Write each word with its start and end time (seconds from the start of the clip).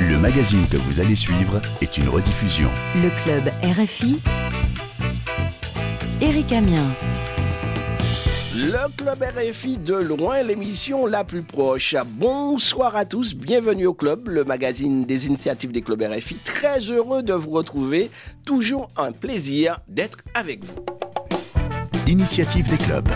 Le 0.00 0.18
magazine 0.18 0.66
que 0.68 0.76
vous 0.76 1.00
allez 1.00 1.14
suivre 1.14 1.60
est 1.80 1.96
une 1.96 2.08
rediffusion. 2.08 2.68
Le 2.96 3.10
club 3.22 3.52
RFI. 3.62 4.20
Eric 6.20 6.52
Amien. 6.52 6.86
Le 8.54 8.96
club 8.96 9.22
RFI 9.22 9.78
de 9.78 9.94
loin, 9.94 10.42
l'émission 10.42 11.06
la 11.06 11.24
plus 11.24 11.42
proche. 11.42 11.94
Bonsoir 12.06 12.96
à 12.96 13.04
tous, 13.04 13.34
bienvenue 13.34 13.86
au 13.86 13.94
club, 13.94 14.28
le 14.28 14.44
magazine 14.44 15.04
des 15.04 15.26
initiatives 15.26 15.72
des 15.72 15.80
clubs 15.80 16.02
RFI. 16.02 16.36
Très 16.44 16.78
heureux 16.78 17.22
de 17.22 17.34
vous 17.34 17.50
retrouver, 17.50 18.10
toujours 18.44 18.90
un 18.96 19.12
plaisir 19.12 19.80
d'être 19.88 20.18
avec 20.34 20.64
vous. 20.64 20.84
Initiative 22.06 22.68
des 22.68 22.78
clubs. 22.78 23.08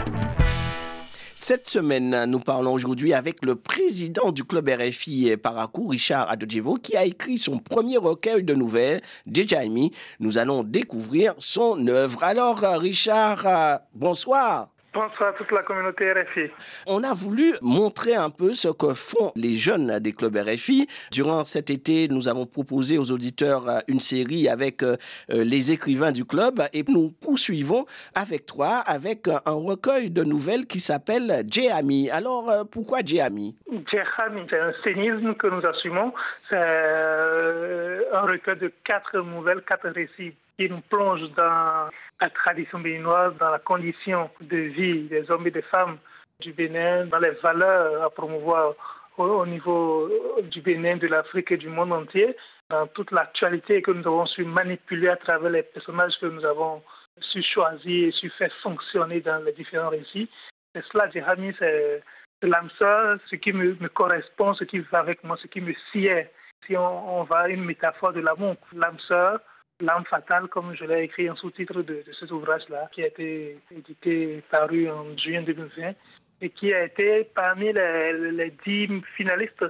Cette 1.48 1.68
semaine, 1.68 2.24
nous 2.24 2.40
parlons 2.40 2.72
aujourd'hui 2.72 3.14
avec 3.14 3.44
le 3.44 3.54
président 3.54 4.32
du 4.32 4.42
club 4.42 4.68
RFI 4.68 5.36
Paracou, 5.36 5.86
Richard 5.86 6.28
Adodjevo, 6.28 6.74
qui 6.74 6.96
a 6.96 7.04
écrit 7.04 7.38
son 7.38 7.60
premier 7.60 7.98
recueil 7.98 8.42
de 8.42 8.52
nouvelles, 8.52 9.00
Djaimi. 9.30 9.92
Nous 10.18 10.38
allons 10.38 10.64
découvrir 10.64 11.34
son 11.38 11.86
œuvre. 11.86 12.24
Alors, 12.24 12.58
Richard, 12.58 13.78
bonsoir. 13.94 14.70
Bonsoir 14.96 15.28
à 15.28 15.32
toute 15.34 15.52
la 15.52 15.62
communauté 15.62 16.10
RFI. 16.10 16.50
On 16.86 17.04
a 17.04 17.12
voulu 17.12 17.52
montrer 17.60 18.14
un 18.14 18.30
peu 18.30 18.54
ce 18.54 18.68
que 18.68 18.94
font 18.94 19.30
les 19.36 19.58
jeunes 19.58 19.98
des 19.98 20.14
clubs 20.14 20.34
RFI. 20.34 20.88
Durant 21.12 21.44
cet 21.44 21.68
été, 21.68 22.08
nous 22.08 22.28
avons 22.28 22.46
proposé 22.46 22.96
aux 22.96 23.12
auditeurs 23.12 23.68
euh, 23.68 23.80
une 23.88 24.00
série 24.00 24.48
avec 24.48 24.82
euh, 24.82 24.96
euh, 25.28 25.44
les 25.44 25.70
écrivains 25.70 26.12
du 26.12 26.24
club 26.24 26.62
et 26.72 26.82
nous 26.88 27.10
poursuivons 27.10 27.84
avec 28.14 28.46
toi 28.46 28.78
avec 28.78 29.28
un 29.28 29.52
recueil 29.52 30.08
de 30.08 30.24
nouvelles 30.24 30.64
qui 30.64 30.80
s'appelle 30.80 31.44
Djehami. 31.46 32.08
Alors, 32.08 32.66
pourquoi 32.70 33.00
Djehami 33.04 33.54
Djehami, 33.70 34.46
c'est 34.48 34.60
un 34.60 34.72
scénisme 34.82 35.34
que 35.34 35.48
nous 35.48 35.66
assumons. 35.66 36.14
C'est 36.48 36.56
un 36.56 38.22
recueil 38.22 38.56
de 38.56 38.72
quatre 38.82 39.18
nouvelles, 39.18 39.60
quatre 39.60 39.90
récits 39.90 40.32
qui 40.58 40.68
nous 40.68 40.80
plonge 40.80 41.30
dans 41.32 41.88
la 42.20 42.30
tradition 42.30 42.78
béninoise, 42.78 43.34
dans 43.38 43.50
la 43.50 43.58
condition 43.58 44.30
de 44.40 44.56
vie 44.56 45.02
des 45.02 45.30
hommes 45.30 45.46
et 45.46 45.50
des 45.50 45.62
femmes 45.62 45.98
du 46.40 46.52
Bénin, 46.52 47.06
dans 47.06 47.18
les 47.18 47.30
valeurs 47.42 48.02
à 48.02 48.10
promouvoir 48.10 48.74
au, 49.18 49.46
niveau 49.46 50.10
du 50.42 50.60
Bénin, 50.60 50.96
de 50.96 51.06
l'Afrique 51.06 51.52
et 51.52 51.56
du 51.56 51.68
monde 51.68 51.92
entier, 51.92 52.36
dans 52.68 52.86
toute 52.88 53.10
l'actualité 53.12 53.80
que 53.80 53.90
nous 53.90 54.06
avons 54.06 54.26
su 54.26 54.44
manipuler 54.44 55.08
à 55.08 55.16
travers 55.16 55.50
les 55.50 55.62
personnages 55.62 56.18
que 56.20 56.26
nous 56.26 56.44
avons 56.44 56.82
su 57.20 57.42
choisir 57.42 58.08
et 58.08 58.12
su 58.12 58.28
faire 58.30 58.52
fonctionner 58.62 59.20
dans 59.20 59.42
les 59.44 59.52
différents 59.52 59.88
récits. 59.88 60.28
Et 60.74 60.80
cela, 60.92 61.08
Jérémy, 61.10 61.54
c'est 61.58 62.02
l'âme 62.42 62.68
sœur, 62.78 63.18
ce 63.26 63.36
qui 63.36 63.52
me, 63.52 63.74
correspond, 63.88 64.52
ce 64.52 64.64
qui 64.64 64.80
va 64.80 64.98
avec 64.98 65.24
moi, 65.24 65.38
ce 65.38 65.46
qui 65.46 65.62
me 65.62 65.72
sied. 65.90 66.28
Si 66.66 66.76
on, 66.76 67.20
on 67.20 67.24
va 67.24 67.40
à 67.40 67.48
une 67.48 67.64
métaphore 67.64 68.12
de 68.12 68.20
l'amour, 68.20 68.56
l'âme 68.74 68.98
sœur, 68.98 69.40
L'âme 69.80 70.04
fatale, 70.06 70.48
comme 70.48 70.74
je 70.74 70.84
l'ai 70.84 71.02
écrit 71.02 71.28
en 71.28 71.36
sous-titre 71.36 71.82
de, 71.82 72.02
cet 72.18 72.30
ouvrage-là, 72.30 72.88
qui 72.92 73.02
a 73.02 73.08
été 73.08 73.58
édité, 73.70 74.42
paru 74.50 74.88
en 74.88 75.16
juin 75.18 75.42
2020, 75.42 75.92
et 76.40 76.50
qui 76.50 76.72
a 76.72 76.84
été 76.84 77.24
parmi 77.24 77.72
les, 77.72 78.52
dix 78.64 78.88
finalistes 79.16 79.64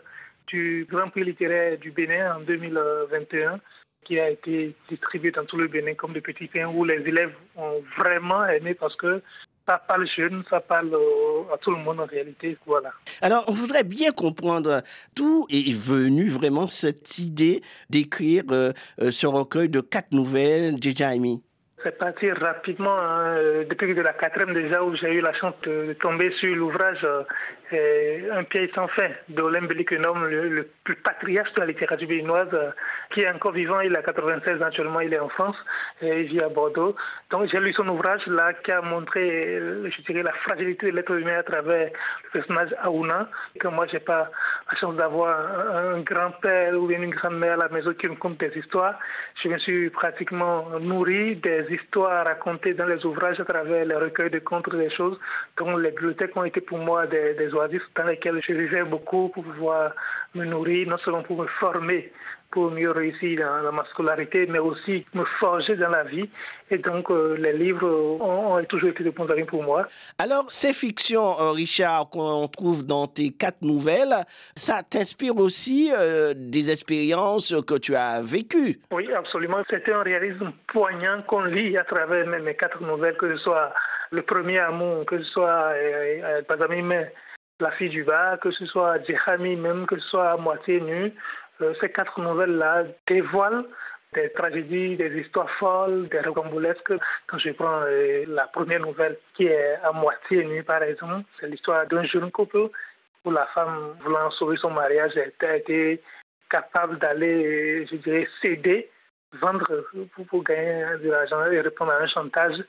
du 0.47 0.87
Grand 0.89 1.09
Prix 1.09 1.25
littéraire 1.25 1.79
du 1.79 1.91
Bénin 1.91 2.37
en 2.37 2.41
2021, 2.41 3.61
qui 4.05 4.21
a 4.21 4.31
été 4.31 4.77
distribué 4.89 5.33
dans 5.33 5.45
tout 5.45 5.57
le 5.57 5.67
Bénin 5.67 5.95
comme 5.95 6.13
de 6.13 6.21
petits 6.21 6.47
pains, 6.47 6.69
où 6.69 6.85
les 6.85 7.03
élèves 7.09 7.35
ont 7.57 7.83
vraiment 7.99 8.47
aimé 8.47 8.75
parce 8.75 8.95
que 8.95 9.21
ça 9.67 9.79
parle 9.79 10.07
jeune, 10.07 10.45
ça 10.49 10.61
parle 10.61 10.97
à 11.53 11.59
tout 11.59 11.71
le 11.71 11.79
monde 11.79 12.01
en 12.01 12.07
réalité. 12.07 12.57
Voilà. 12.67 12.93
Alors, 13.21 13.45
on 13.49 13.53
voudrait 13.53 13.85
bien 13.85 14.13
comprendre 14.13 14.83
d'où 15.15 15.47
est 15.51 15.73
venue 15.73 16.29
vraiment 16.29 16.67
cette 16.67 17.19
idée 17.19 17.63
d'écrire 17.91 18.45
euh, 18.51 18.73
euh, 19.01 19.11
ce 19.11 19.27
recueil 19.27 19.69
de 19.69 19.81
quatre 19.81 20.13
nouvelles, 20.13 20.77
Jaime. 20.81 21.39
C'est 21.83 21.99
parti 21.99 22.31
rapidement, 22.33 22.99
hein, 22.99 23.37
euh, 23.37 23.65
depuis 23.65 23.95
de 23.95 24.01
la 24.01 24.13
quatrième 24.13 24.55
déjà, 24.55 24.83
où 24.83 24.95
j'ai 24.97 25.15
eu 25.15 25.21
la 25.21 25.33
chance 25.35 25.55
de 25.63 25.95
tomber 26.01 26.33
sur 26.33 26.55
l'ouvrage 26.55 27.07
un 27.73 28.45
pied 28.45 28.71
sans 28.75 28.89
fin 28.89 29.09
d'Olympe 29.29 29.69
Bellikenhomme, 29.69 30.27
le, 30.27 30.49
le, 30.49 30.69
plus 30.85 30.95
patriarche 30.97 31.53
de 31.55 31.61
la 31.61 31.67
littérature 31.67 32.07
béninoise, 32.07 32.49
euh, 32.53 32.71
qui 33.11 33.23
est 33.23 33.31
encore 33.31 33.53
vivant. 33.53 33.81
Il 33.81 33.97
a 33.97 34.03
96 34.03 34.63
ans 34.63 34.67
actuellement, 34.67 35.01
il 35.01 35.13
est 35.13 35.19
en 35.19 35.29
France 35.29 35.57
et 36.01 36.21
il 36.21 36.27
vit 36.27 36.41
à 36.41 36.49
Bordeaux. 36.49 36.95
Donc 37.31 37.49
j'ai 37.51 37.59
lu 37.59 37.73
son 37.73 37.89
ouvrage 37.89 38.25
là 38.29 38.53
qui 38.55 38.71
a 38.71 38.81
montré, 38.83 39.59
euh, 39.59 39.91
je 39.91 40.03
dirais, 40.03 40.23
la 40.23 40.33
fragilité 40.33 40.91
de 40.91 40.97
l'être 40.97 41.13
humain 41.13 41.39
à 41.39 41.43
travers 41.43 41.91
le 42.25 42.31
personnage 42.31 42.75
Aouna. 42.83 43.29
Que 43.59 43.69
moi, 43.69 43.87
j'ai 43.89 44.01
pas 44.01 44.31
la 44.71 44.79
chance 44.79 44.95
d'avoir 44.95 45.37
un, 45.75 46.01
grand-père 46.01 46.75
ou 46.75 46.91
une 46.91 47.11
grand-mère 47.11 47.55
à 47.55 47.57
la 47.57 47.69
maison 47.69 47.93
qui 47.95 48.09
me 48.09 48.15
compte 48.15 48.39
des 48.39 48.57
histoires. 48.57 48.99
Je 49.43 49.49
me 49.49 49.59
suis 49.59 49.91
pratiquement 49.91 50.69
nourri 50.81 51.37
des 51.37 51.67
histoires 51.71 52.25
racontées 52.27 52.75
dans 52.75 52.87
les 52.87 53.05
ouvrages 53.05 53.41
à 53.41 53.45
travers 53.45 53.85
les 53.85 53.97
recueils 53.97 54.31
de 54.31 54.39
contes 54.39 54.71
des 54.75 54.91
choses. 54.91 55.19
Donc 55.57 55.81
les 55.81 55.91
bibliothèques 55.91 56.37
ont 56.37 56.45
été 56.45 56.61
pour 56.61 56.79
moi 56.79 57.07
des, 57.07 57.35
des 57.35 57.56
dans 57.97 58.05
lesquels 58.05 58.41
je 58.43 58.53
vivais 58.53 58.85
beaucoup 58.85 59.29
pour 59.29 59.45
pouvoir 59.45 59.93
me 60.35 60.45
nourrir, 60.45 60.89
non 60.89 60.99
seulement 60.99 61.23
pour 61.23 61.41
me 61.41 61.47
former, 61.47 62.13
pour 62.51 62.71
mieux 62.71 62.91
réussir 62.91 63.41
dans, 63.41 63.73
ma 63.73 63.85
scolarité, 63.87 64.47
mais 64.47 64.59
aussi 64.59 65.05
me 65.15 65.25
forger 65.39 65.77
dans 65.77 65.91
la 65.91 66.05
vie. 66.05 66.29
Et 66.71 66.79
donc, 66.79 67.11
euh, 67.11 67.37
les 67.39 67.53
livres 67.53 67.87
ont, 68.21 68.63
toujours 68.65 68.91
été 68.91 69.05
de 69.05 69.11
bons 69.11 69.29
amis 69.29 69.45
pour 69.45 69.63
moi. 69.63 69.87
Alors, 70.19 70.51
ces 70.51 70.73
fictions, 70.73 71.41
euh, 71.41 71.51
Richard, 71.51 72.09
qu'on 72.11 72.49
trouve 72.49 72.87
dans 72.87 73.07
tes 73.07 73.31
quatre 73.31 73.63
nouvelles, 73.63 74.25
ça 74.55 74.83
t'inspire 74.83 75.37
aussi 75.37 75.93
euh, 75.95 76.35
des 76.37 76.71
expériences 76.71 77.55
que 77.67 77.79
tu 77.79 77.95
as 77.95 78.23
vécues? 78.23 78.81
Oui, 78.91 79.13
absolument. 79.13 79.63
C'était 79.69 79.93
un 79.93 80.03
réalisme 80.03 80.53
poignant 80.69 81.23
qu'on 81.27 81.45
lit 81.45 81.77
à 81.77 81.85
travers 81.85 82.27
mes, 82.27 82.55
quatre 82.55 82.83
nouvelles, 82.83 83.17
que 83.17 83.37
ce 83.37 83.43
soit 83.43 83.73
Le 84.11 84.23
Premier 84.23 84.59
Amour, 84.61 85.05
que 85.05 85.19
ce 85.19 85.31
soit 85.31 85.73
mais 86.83 87.13
la 87.61 87.71
fille 87.73 87.89
du 87.89 88.05
bas, 88.05 88.37
que 88.37 88.51
ce 88.51 88.67
soit 88.67 89.03
Djehami 89.05 89.57
même, 89.57 89.87
que 89.87 89.99
ce 89.99 90.09
soit 90.09 90.31
à 90.31 90.37
moitié 90.37 90.81
nu, 90.81 91.13
euh, 91.63 91.75
ces 91.81 91.91
quatre 91.91 92.21
nouvelles-là 92.21 92.85
dévoilent 93.07 93.67
des 94.15 94.31
tragédies, 94.33 94.97
des 94.97 95.21
histoires 95.21 95.51
folles, 95.53 96.09
des 96.09 96.21
rocambolesques. 96.21 96.95
Quand 97.27 97.39
je 97.39 97.51
prends 97.51 97.83
euh, 97.83 98.25
la 98.29 98.47
première 98.47 98.81
nouvelle 98.81 99.17
qui 99.35 99.47
est 99.47 99.77
à 99.83 99.93
moitié 99.93 100.45
nue, 100.45 100.63
par 100.63 100.83
exemple, 100.83 101.25
c'est 101.39 101.49
l'histoire 101.49 101.87
d'un 101.87 102.03
jeune 102.03 102.31
couple 102.31 102.69
où 103.25 103.31
la 103.31 103.47
femme, 103.47 103.97
voulant 104.05 104.31
sauver 104.31 104.57
son 104.57 104.71
mariage, 104.71 105.17
a 105.17 105.57
été 105.57 106.01
capable 106.49 106.99
d'aller, 106.99 107.87
je 107.87 107.97
dirais, 107.97 108.29
céder, 108.41 108.89
vendre 109.33 109.85
pour, 110.29 110.45
gagner 110.45 110.85
de 111.03 111.11
l'argent 111.11 111.45
et 111.51 111.61
répondre 111.61 111.93
à 111.93 112.03
un 112.03 112.07
chantage, 112.07 112.63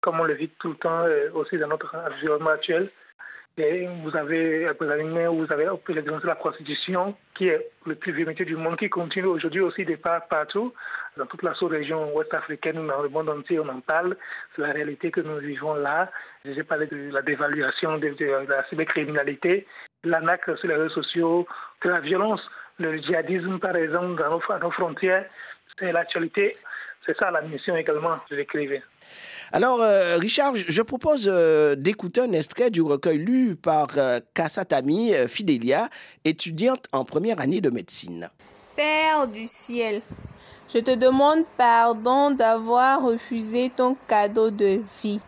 comme 0.00 0.20
on 0.20 0.24
le 0.24 0.34
vit 0.34 0.48
tout 0.60 0.68
le 0.68 0.76
temps 0.76 1.02
euh, 1.04 1.30
aussi 1.34 1.58
dans 1.58 1.68
notre 1.68 1.94
environnement 1.96 2.50
actuel. 2.50 2.90
Vous 3.56 3.62
avez, 4.16 4.66
vous 4.72 4.90
avez, 4.90 5.28
vous 5.28 5.52
avez 5.52 5.64
la 6.24 6.34
Constitution, 6.34 7.14
qui 7.34 7.46
est 7.46 7.70
le 7.86 7.94
plus 7.94 8.10
vieux 8.10 8.26
métier 8.26 8.44
du 8.44 8.56
monde, 8.56 8.76
qui 8.76 8.90
continue 8.90 9.26
aujourd'hui 9.26 9.60
aussi 9.60 9.84
de 9.84 9.94
part 9.94 10.26
partout. 10.26 10.74
Dans 11.16 11.26
toute 11.26 11.44
la 11.44 11.54
sous-région 11.54 12.12
ouest 12.16 12.34
africaine, 12.34 12.84
dans 12.84 13.02
le 13.02 13.08
monde 13.08 13.28
entier, 13.28 13.60
on 13.60 13.68
en 13.68 13.78
parle. 13.78 14.16
C'est 14.56 14.62
la 14.62 14.72
réalité 14.72 15.12
que 15.12 15.20
nous 15.20 15.38
vivons 15.38 15.74
là. 15.74 16.10
J'ai 16.44 16.64
parlé 16.64 16.88
de 16.88 17.12
la 17.12 17.22
dévaluation 17.22 17.98
de, 17.98 18.12
la 18.48 18.64
cybercriminalité, 18.64 19.68
l'anac 20.02 20.42
sur 20.56 20.66
les 20.66 20.74
réseaux 20.74 21.02
sociaux, 21.02 21.46
de 21.84 21.90
la 21.90 22.00
violence, 22.00 22.50
le 22.80 22.96
djihadisme, 22.96 23.60
par 23.60 23.76
exemple, 23.76 24.16
dans 24.20 24.40
à 24.52 24.58
nos 24.58 24.72
frontières. 24.72 25.26
C'est 25.78 25.92
l'actualité. 25.92 26.56
C'est 27.06 27.16
ça 27.18 27.30
la 27.30 27.42
mission 27.42 27.76
également 27.76 28.16
de 28.30 28.36
l'écrivain. 28.36 28.80
Alors, 29.52 29.82
euh, 29.82 30.16
Richard, 30.16 30.54
je 30.56 30.82
propose 30.82 31.28
euh, 31.30 31.74
d'écouter 31.76 32.22
un 32.22 32.32
extrait 32.32 32.70
du 32.70 32.80
recueil 32.80 33.18
lu 33.18 33.56
par 33.56 33.88
euh, 33.96 34.20
Kassatami 34.32 35.12
Fidelia, 35.28 35.88
étudiante 36.24 36.86
en 36.92 37.04
première 37.04 37.40
année 37.40 37.60
de 37.60 37.70
médecine. 37.70 38.30
Père 38.74 39.28
du 39.28 39.46
ciel, 39.46 40.00
je 40.72 40.78
te 40.78 40.94
demande 40.94 41.44
pardon 41.58 42.30
d'avoir 42.30 43.04
refusé 43.04 43.70
ton 43.70 43.96
cadeau 44.08 44.50
de 44.50 44.80
vie. 45.02 45.20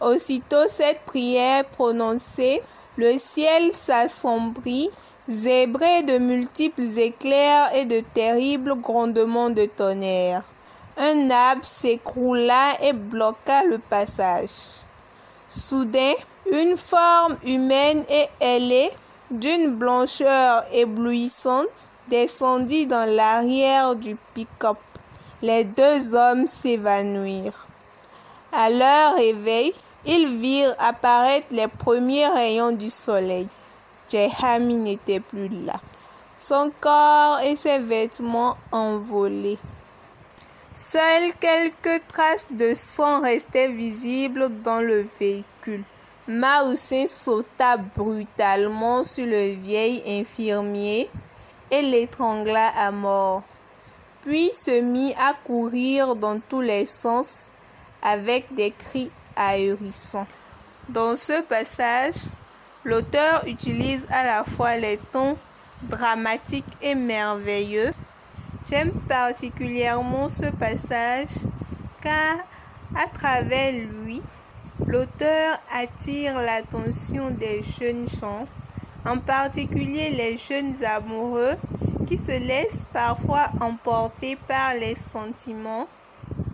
Aussitôt 0.00 0.66
cette 0.66 1.02
prière 1.02 1.64
prononcée, 1.66 2.62
le 2.96 3.12
ciel 3.18 3.72
s'assombrit, 3.72 4.88
zébré 5.28 6.02
de 6.02 6.18
multiples 6.18 6.98
éclairs 6.98 7.74
et 7.76 7.84
de 7.84 8.00
terribles 8.14 8.74
grondements 8.80 9.50
de 9.50 9.66
tonnerre 9.66 10.42
un 11.00 11.30
arbre 11.30 11.64
s'écroula 11.64 12.74
et 12.82 12.92
bloqua 12.92 13.64
le 13.64 13.78
passage. 13.78 14.50
Soudain, 15.48 16.12
une 16.52 16.76
forme 16.76 17.36
humaine 17.44 18.04
et 18.10 18.28
ailée, 18.40 18.90
d'une 19.30 19.74
blancheur 19.76 20.62
éblouissante, 20.72 21.88
descendit 22.08 22.86
dans 22.86 23.08
l'arrière 23.08 23.96
du 23.96 24.16
pick-up. 24.34 24.76
Les 25.40 25.64
deux 25.64 26.14
hommes 26.14 26.46
s'évanouirent. 26.46 27.66
À 28.52 28.68
leur 28.68 29.14
réveil, 29.14 29.72
ils 30.04 30.36
virent 30.38 30.74
apparaître 30.78 31.46
les 31.50 31.68
premiers 31.68 32.26
rayons 32.26 32.72
du 32.72 32.90
soleil. 32.90 33.48
Jehami 34.10 34.76
n'était 34.76 35.20
plus 35.20 35.48
là. 35.48 35.80
son 36.36 36.70
corps 36.80 37.38
et 37.40 37.56
ses 37.56 37.78
vêtements 37.78 38.56
envolés. 38.72 39.58
Seules 40.72 41.32
quelques 41.40 42.06
traces 42.06 42.46
de 42.48 42.74
sang 42.74 43.22
restaient 43.22 43.72
visibles 43.72 44.48
dans 44.62 44.80
le 44.80 45.04
véhicule. 45.18 45.82
Maoussé 46.28 47.08
sauta 47.08 47.76
brutalement 47.76 49.02
sur 49.02 49.26
le 49.26 49.52
vieil 49.52 50.00
infirmier 50.06 51.10
et 51.72 51.82
l'étrangla 51.82 52.68
à 52.76 52.92
mort, 52.92 53.42
puis 54.22 54.50
se 54.52 54.80
mit 54.80 55.12
à 55.14 55.34
courir 55.44 56.14
dans 56.14 56.38
tous 56.38 56.60
les 56.60 56.86
sens 56.86 57.50
avec 58.00 58.54
des 58.54 58.70
cris 58.70 59.10
ahurissants. 59.34 60.26
Dans 60.88 61.16
ce 61.16 61.42
passage, 61.42 62.26
l'auteur 62.84 63.42
utilise 63.48 64.06
à 64.10 64.22
la 64.22 64.44
fois 64.44 64.76
les 64.76 64.98
tons 65.10 65.36
dramatiques 65.82 66.76
et 66.80 66.94
merveilleux. 66.94 67.92
J'aime 68.68 68.92
particulièrement 69.08 70.28
ce 70.28 70.50
passage 70.50 71.46
car 72.02 72.36
à 72.96 73.06
travers 73.06 73.72
lui, 73.72 74.20
l'auteur 74.86 75.58
attire 75.72 76.38
l'attention 76.38 77.30
des 77.30 77.62
jeunes 77.62 78.08
gens, 78.08 78.46
en 79.06 79.18
particulier 79.18 80.10
les 80.10 80.36
jeunes 80.38 80.74
amoureux 80.84 81.54
qui 82.06 82.18
se 82.18 82.32
laissent 82.32 82.84
parfois 82.92 83.46
emporter 83.60 84.36
par 84.48 84.74
les 84.74 84.96
sentiments 84.96 85.86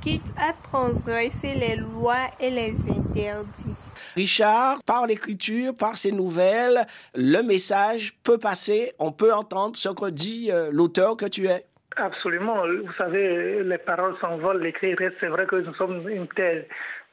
quitte 0.00 0.32
à 0.38 0.52
transgresser 0.52 1.54
les 1.54 1.76
lois 1.76 2.14
et 2.38 2.50
les 2.50 2.90
interdits. 2.90 3.92
Richard, 4.14 4.78
par 4.84 5.06
l'écriture, 5.06 5.74
par 5.74 5.98
ses 5.98 6.12
nouvelles, 6.12 6.86
le 7.14 7.42
message 7.42 8.16
peut 8.22 8.38
passer, 8.38 8.92
on 8.98 9.10
peut 9.12 9.34
entendre 9.34 9.76
ce 9.76 9.88
que 9.88 10.10
dit 10.10 10.50
euh, 10.52 10.68
l'auteur 10.70 11.16
que 11.16 11.26
tu 11.26 11.48
es. 11.48 11.66
Absolument. 11.96 12.66
Vous 12.66 12.92
savez, 12.98 13.62
les 13.64 13.78
paroles 13.78 14.16
s'envolent, 14.20 14.60
l'écrit 14.60 14.94
reste. 14.94 15.16
C'est 15.18 15.28
vrai 15.28 15.46
que 15.46 15.56
nous 15.56 15.74
sommes 15.74 16.06
une 16.08 16.28
terre 16.28 16.64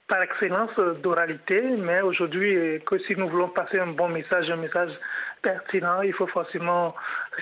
par 0.10 0.22
excellence 0.22 0.76
d'oralité, 1.02 1.62
mais 1.78 2.02
aujourd'hui, 2.02 2.82
que 2.86 2.98
si 3.00 3.16
nous 3.16 3.30
voulons 3.30 3.48
passer 3.48 3.80
un 3.80 3.88
bon 3.88 4.10
message, 4.10 4.52
un 4.52 4.58
message 4.58 4.92
pertinent, 5.42 6.02
il 6.02 6.12
faut 6.14 6.28
forcément 6.28 6.94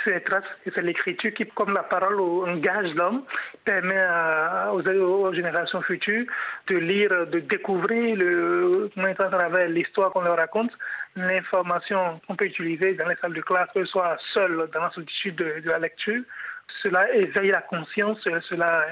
ces 0.04 0.22
traces. 0.22 0.46
C'est 0.64 0.82
l'écriture 0.84 1.34
qui, 1.34 1.48
comme 1.48 1.74
la 1.74 1.82
parole 1.82 2.20
engage 2.48 2.94
l'homme, 2.94 3.24
permet 3.66 4.06
aux, 4.72 5.34
générations 5.34 5.82
futures 5.82 6.26
de 6.68 6.78
lire, 6.78 7.26
de 7.26 7.40
découvrir 7.40 8.16
le, 8.18 8.92
à 8.98 9.14
travers 9.14 9.68
l'histoire 9.68 10.12
qu'on 10.12 10.22
leur 10.22 10.38
raconte, 10.38 10.72
l'information 11.16 12.22
qu'on 12.28 12.36
peut 12.36 12.46
utiliser 12.46 12.94
dans 12.94 13.08
les 13.08 13.16
salles 13.16 13.34
de 13.34 13.42
classe, 13.42 13.70
que 13.74 13.84
ce 13.84 13.92
soit 13.92 14.18
seul 14.34 14.70
dans 14.72 14.82
la 14.82 14.92
solitude 14.92 15.36
de, 15.36 15.62
de 15.62 15.70
la 15.70 15.80
lecture. 15.80 16.22
Cela 16.82 17.14
éveille 17.14 17.52
la 17.52 17.62
conscience, 17.62 18.20
cela 18.50 18.86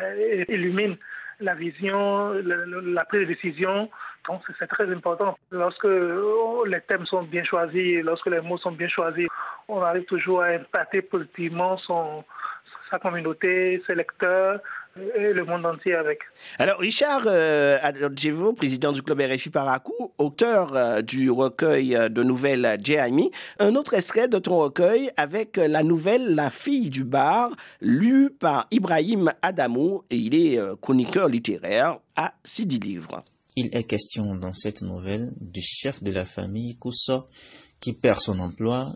illumine 0.48 0.98
la 1.40 1.56
vision, 1.56 2.34
la 2.34 3.06
prise 3.06 3.22
de 3.22 3.34
décision. 3.34 3.90
Donc 4.28 4.42
c'est 4.60 4.68
très 4.68 4.92
important. 4.92 5.38
Lorsque 5.52 5.86
oh, 5.86 6.66
les 6.66 6.82
thèmes 6.82 7.06
sont 7.06 7.24
bien 7.24 7.44
choisis, 7.44 8.04
lorsque 8.04 8.28
les 8.28 8.42
mots 8.42 8.58
sont 8.58 8.72
bien 8.72 8.88
choisis, 8.88 9.28
on 9.68 9.82
arrive 9.82 10.06
toujours 10.06 10.42
à 10.42 10.48
impacter 10.48 11.02
positivement 11.02 11.78
son, 11.78 12.24
sa 12.92 13.00
communauté, 13.00 13.82
ses 13.88 13.96
lecteurs, 13.96 14.60
et 15.16 15.34
le 15.34 15.46
monde 15.46 15.66
entier 15.66 15.96
avec. 15.96 16.20
Alors, 16.58 16.80
Richard 16.80 17.24
euh, 17.26 17.78
président 18.56 18.92
du 18.92 19.02
club 19.02 19.22
RFI 19.22 19.50
Paracou, 19.50 20.14
auteur 20.18 20.76
euh, 20.76 21.02
du 21.02 21.30
recueil 21.32 21.96
euh, 21.96 22.10
de 22.10 22.24
nouvelles 22.24 22.78
Jéami, 22.84 23.32
un 23.60 23.76
autre 23.76 23.94
extrait 23.94 24.28
de 24.28 24.40
ton 24.40 24.58
recueil 24.58 25.12
avec 25.18 25.58
la 25.58 25.84
nouvelle 25.84 26.36
La 26.36 26.50
fille 26.50 26.90
du 26.90 27.04
bar, 27.04 27.56
lue 27.82 28.30
par 28.30 28.68
Ibrahim 28.72 29.32
Adamou, 29.42 30.04
et 30.10 30.18
il 30.18 30.36
est 30.36 30.60
euh, 30.60 30.76
chroniqueur 30.76 31.28
littéraire 31.28 32.00
à 32.16 32.34
Sidi 32.44 32.80
Livres. 32.80 33.24
Il 33.56 33.76
est 33.76 33.84
question 33.84 34.36
dans 34.36 34.54
cette 34.54 34.82
nouvelle 34.82 35.32
du 35.40 35.62
chef 35.62 36.04
de 36.04 36.12
la 36.12 36.26
famille 36.26 36.78
Koussa 36.78 37.26
qui 37.80 37.94
perd 37.94 38.20
son 38.20 38.40
emploi 38.40 38.88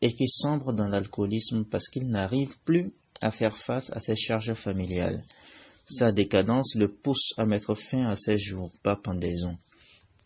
et 0.00 0.12
qui 0.12 0.28
sombre 0.28 0.72
dans 0.72 0.88
l'alcoolisme 0.88 1.64
parce 1.70 1.88
qu'il 1.88 2.08
n'arrive 2.08 2.58
plus 2.64 2.92
à 3.20 3.30
faire 3.30 3.56
face 3.56 3.90
à 3.92 4.00
ses 4.00 4.16
charges 4.16 4.54
familiales. 4.54 5.22
Sa 5.84 6.12
décadence 6.12 6.74
le 6.76 6.88
pousse 6.88 7.32
à 7.36 7.44
mettre 7.44 7.74
fin 7.74 8.06
à 8.06 8.16
ses 8.16 8.38
jours 8.38 8.70
par 8.82 9.02
pendaison. 9.02 9.56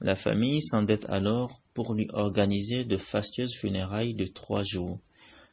La 0.00 0.14
famille 0.14 0.62
s'endette 0.62 1.06
alors 1.08 1.58
pour 1.74 1.94
lui 1.94 2.08
organiser 2.12 2.84
de 2.84 2.98
fastueuses 2.98 3.54
funérailles 3.54 4.14
de 4.14 4.26
trois 4.26 4.62
jours. 4.62 4.98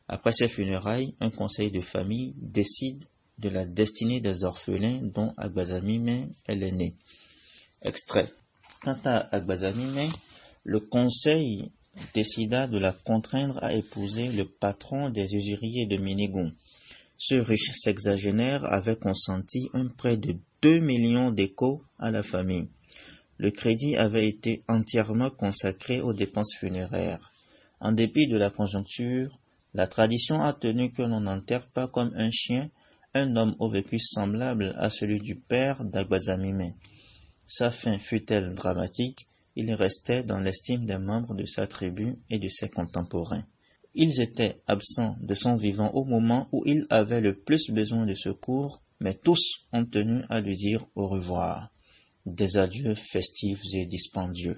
Après 0.09 0.33
ces 0.33 0.49
funérailles, 0.49 1.13
un 1.21 1.29
conseil 1.29 1.71
de 1.71 1.79
famille 1.79 2.33
décide 2.37 3.03
de 3.39 3.49
la 3.49 3.65
destinée 3.65 4.19
des 4.19 4.43
orphelins 4.43 4.99
dont 5.15 5.33
Agbazamime 5.37 6.29
est 6.47 6.55
l'aîné. 6.55 6.93
Extrait. 7.81 8.29
Quant 8.81 8.99
à 9.05 9.19
Agbazamime, 9.33 10.11
le 10.65 10.79
conseil 10.81 11.71
décida 12.13 12.67
de 12.67 12.77
la 12.77 12.91
contraindre 12.91 13.63
à 13.63 13.73
épouser 13.73 14.27
le 14.29 14.45
patron 14.45 15.09
des 15.09 15.33
usuriers 15.33 15.85
de 15.85 15.97
Ménégon. 15.97 16.51
Ce 17.25 17.35
riche 17.35 17.71
sexagénaire 17.71 18.65
avait 18.65 18.97
consenti 18.97 19.69
un 19.71 19.87
prêt 19.87 20.17
de 20.17 20.35
deux 20.61 20.79
millions 20.79 21.31
d'échos 21.31 21.81
à 21.97 22.11
la 22.11 22.21
famille. 22.21 22.67
Le 23.37 23.49
crédit 23.49 23.95
avait 23.95 24.27
été 24.27 24.61
entièrement 24.67 25.29
consacré 25.29 26.01
aux 26.01 26.11
dépenses 26.11 26.53
funéraires. 26.59 27.31
En 27.79 27.93
dépit 27.93 28.27
de 28.27 28.35
la 28.35 28.49
conjoncture, 28.49 29.29
la 29.73 29.87
tradition 29.87 30.41
a 30.41 30.51
tenu 30.51 30.91
que 30.91 31.01
l'on 31.01 31.21
n'enterre 31.21 31.65
pas 31.67 31.87
comme 31.87 32.11
un 32.17 32.29
chien 32.29 32.69
un 33.13 33.37
homme 33.37 33.55
au 33.59 33.69
vécu 33.69 33.99
semblable 33.99 34.75
à 34.77 34.89
celui 34.89 35.21
du 35.21 35.35
père 35.35 35.81
d'Agbazamime. 35.85 36.73
Sa 37.47 37.71
fin 37.71 37.99
fut-elle 37.99 38.53
dramatique, 38.53 39.27
il 39.55 39.73
restait 39.73 40.23
dans 40.23 40.41
l'estime 40.41 40.85
des 40.85 40.97
membres 40.97 41.35
de 41.35 41.45
sa 41.45 41.67
tribu 41.67 42.17
et 42.29 42.39
de 42.39 42.49
ses 42.49 42.67
contemporains. 42.67 43.45
Ils 43.95 44.21
étaient 44.21 44.57
absents 44.67 45.15
de 45.21 45.35
son 45.35 45.55
vivant 45.55 45.91
au 45.91 46.03
moment 46.03 46.47
où 46.51 46.63
il 46.65 46.87
avait 46.89 47.21
le 47.21 47.35
plus 47.35 47.69
besoin 47.69 48.07
de 48.07 48.15
secours, 48.15 48.81
mais 48.99 49.13
tous 49.13 49.65
ont 49.71 49.85
tenu 49.85 50.23
à 50.29 50.41
lui 50.41 50.57
dire 50.57 50.83
au 50.95 51.07
revoir. 51.07 51.69
Des 52.25 52.57
adieux 52.57 52.95
festifs 52.95 53.61
et 53.73 53.85
dispendieux. 53.85 54.57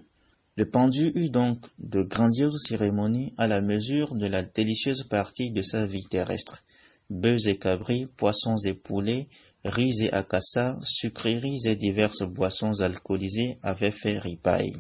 Le 0.56 0.70
pendu 0.70 1.12
eut 1.16 1.30
donc 1.30 1.58
de 1.80 2.02
grandioses 2.02 2.64
cérémonies 2.66 3.34
à 3.38 3.46
la 3.46 3.60
mesure 3.60 4.16
de 4.16 4.26
la 4.26 4.42
délicieuse 4.42 5.04
partie 5.04 5.52
de 5.52 5.62
sa 5.62 5.86
vie 5.86 6.06
terrestre. 6.10 6.64
Bœufs 7.10 7.48
et 7.48 7.58
cabris, 7.58 8.06
poissons 8.16 8.56
et 8.64 8.74
poulets, 8.74 9.28
riz 9.66 10.04
et 10.04 10.14
acassa, 10.14 10.78
sucreries 10.82 11.60
et 11.66 11.76
diverses 11.76 12.24
boissons 12.24 12.80
alcoolisées 12.80 13.58
avaient 13.64 13.92
fait 13.92 14.18
ripaille. 14.18 14.76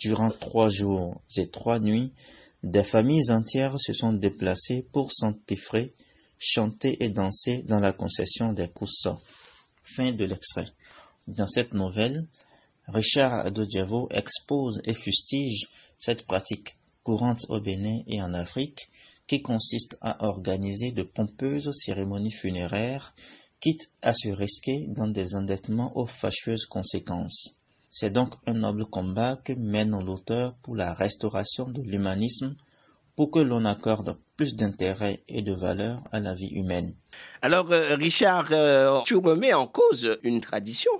Durant 0.00 0.30
trois 0.30 0.70
jours 0.70 1.20
et 1.36 1.48
trois 1.48 1.78
nuits, 1.78 2.12
des 2.62 2.84
familles 2.84 3.30
entières 3.30 3.78
se 3.78 3.92
sont 3.92 4.12
déplacées 4.12 4.86
pour 4.92 5.12
s'empiffrer, 5.12 5.92
chanter 6.38 7.02
et 7.04 7.10
danser 7.10 7.62
dans 7.68 7.80
la 7.80 7.92
concession 7.92 8.52
des 8.52 8.68
coussins. 8.68 9.18
Fin 9.84 10.12
de 10.12 10.24
l'extrait. 10.24 10.68
Dans 11.28 11.46
cette 11.46 11.74
nouvelle, 11.74 12.24
Richard 12.88 13.46
Adodiavo 13.46 14.08
expose 14.10 14.80
et 14.84 14.94
fustige 14.94 15.66
cette 15.98 16.26
pratique 16.26 16.74
courante 17.02 17.46
au 17.48 17.60
Bénin 17.60 18.00
et 18.06 18.20
en 18.22 18.34
Afrique 18.34 18.88
qui 19.26 19.42
consiste 19.42 19.98
à 20.00 20.24
organiser 20.24 20.92
de 20.92 21.02
pompeuses 21.02 21.70
cérémonies 21.72 22.32
funéraires, 22.32 23.12
quitte 23.60 23.90
à 24.02 24.12
se 24.12 24.28
risquer 24.28 24.86
dans 24.88 25.08
des 25.08 25.34
endettements 25.34 25.96
aux 25.96 26.06
fâcheuses 26.06 26.66
conséquences. 26.66 27.55
C'est 27.98 28.10
donc 28.10 28.34
un 28.46 28.52
noble 28.52 28.84
combat 28.84 29.36
que 29.42 29.54
mène 29.56 29.92
l'auteur 30.04 30.52
pour 30.62 30.76
la 30.76 30.92
restauration 30.92 31.64
de 31.66 31.80
l'humanisme, 31.80 32.52
pour 33.16 33.30
que 33.30 33.38
l'on 33.38 33.64
accorde 33.64 34.18
plus 34.36 34.54
d'intérêt 34.54 35.20
et 35.30 35.40
de 35.40 35.54
valeur 35.54 36.00
à 36.12 36.20
la 36.20 36.34
vie 36.34 36.52
humaine. 36.54 36.92
Alors, 37.40 37.72
euh, 37.72 37.94
Richard, 37.94 38.48
euh, 38.50 39.00
tu 39.06 39.16
remets 39.16 39.54
en 39.54 39.66
cause 39.66 40.18
une 40.24 40.42
tradition. 40.42 40.92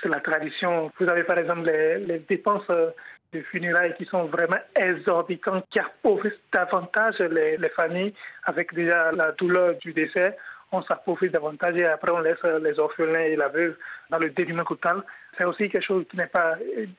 C'est 0.00 0.08
la 0.08 0.20
tradition. 0.20 0.92
Vous 1.00 1.08
avez 1.08 1.24
par 1.24 1.38
exemple 1.38 1.68
les, 2.06 2.20
dépenses 2.20 2.70
euh, 2.70 2.90
de 3.32 3.40
funérailles 3.40 3.96
qui 3.98 4.04
sont 4.04 4.26
vraiment 4.26 4.62
exorbitantes, 4.76 5.64
qui 5.70 5.80
appauvrissent 5.80 6.40
davantage 6.52 7.18
les, 7.18 7.56
les 7.56 7.70
familles 7.70 8.14
avec 8.44 8.72
déjà 8.74 9.10
la 9.10 9.32
douleur 9.32 9.74
du 9.78 9.92
décès 9.92 10.36
on 10.72 10.82
s'appauvrit 10.82 11.30
davantage 11.30 11.76
et 11.76 11.86
après 11.86 12.12
on 12.12 12.20
laisse 12.20 12.42
les 12.62 12.78
orphelins 12.78 13.20
et 13.20 13.36
la 13.36 13.48
veuve 13.48 13.76
dans 14.10 14.18
le 14.18 14.30
dénuement 14.30 14.64
total. 14.64 15.02
C'est 15.36 15.44
aussi 15.44 15.68
quelque 15.68 15.82
chose 15.82 16.04
qui 16.10 16.16
n'est 16.16 16.26
pas 16.26 16.56